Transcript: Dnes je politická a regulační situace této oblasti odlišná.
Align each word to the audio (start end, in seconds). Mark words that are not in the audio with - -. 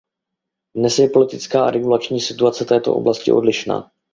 Dnes 0.75 0.97
je 0.99 1.09
politická 1.09 1.65
a 1.65 1.71
regulační 1.71 2.19
situace 2.19 2.65
této 2.65 2.95
oblasti 2.95 3.31
odlišná. 3.31 3.91